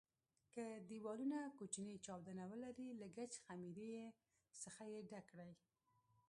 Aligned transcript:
که 0.55 0.65
دېوالونه 0.89 1.39
کوچني 1.59 1.95
چاودونه 2.05 2.43
ولري 2.51 2.89
له 3.01 3.07
ګچ 3.17 3.33
خمېرې 3.45 3.95
څخه 4.61 4.83
یې 4.93 5.01
ډک 5.09 5.25
کړئ. 5.31 5.51